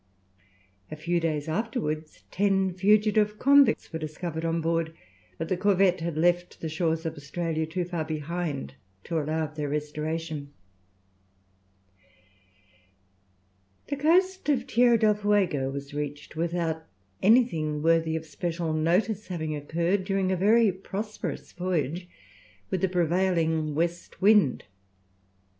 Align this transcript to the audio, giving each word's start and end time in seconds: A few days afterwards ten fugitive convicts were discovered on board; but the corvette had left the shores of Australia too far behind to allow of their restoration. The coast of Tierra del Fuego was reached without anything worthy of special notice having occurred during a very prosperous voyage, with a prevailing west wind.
A 0.89 0.95
few 0.95 1.19
days 1.19 1.47
afterwards 1.47 2.23
ten 2.31 2.73
fugitive 2.73 3.37
convicts 3.37 3.93
were 3.93 3.99
discovered 3.99 4.43
on 4.43 4.59
board; 4.59 4.95
but 5.37 5.47
the 5.47 5.55
corvette 5.55 5.99
had 6.01 6.17
left 6.17 6.59
the 6.59 6.69
shores 6.69 7.05
of 7.05 7.13
Australia 7.15 7.67
too 7.67 7.85
far 7.85 8.03
behind 8.03 8.73
to 9.03 9.21
allow 9.21 9.43
of 9.43 9.53
their 9.53 9.69
restoration. 9.69 10.53
The 13.89 13.95
coast 13.95 14.49
of 14.49 14.65
Tierra 14.65 14.97
del 14.97 15.13
Fuego 15.13 15.69
was 15.69 15.93
reached 15.93 16.35
without 16.35 16.83
anything 17.21 17.83
worthy 17.83 18.15
of 18.15 18.25
special 18.25 18.73
notice 18.73 19.27
having 19.27 19.55
occurred 19.55 20.03
during 20.03 20.31
a 20.31 20.35
very 20.35 20.71
prosperous 20.71 21.51
voyage, 21.51 22.09
with 22.71 22.83
a 22.83 22.89
prevailing 22.89 23.75
west 23.75 24.19
wind. 24.19 24.63